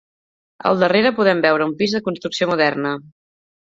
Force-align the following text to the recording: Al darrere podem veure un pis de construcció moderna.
Al 0.69 0.79
darrere 0.83 1.11
podem 1.21 1.43
veure 1.47 1.67
un 1.67 1.75
pis 1.83 1.95
de 1.99 2.03
construcció 2.07 2.49
moderna. 2.53 2.95